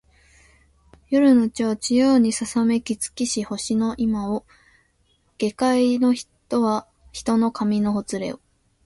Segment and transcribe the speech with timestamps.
[1.11, 4.47] 夜の帳ちやうにささめき尽きし星の今を
[5.37, 8.39] 下界げかいの人の髪のほつれよ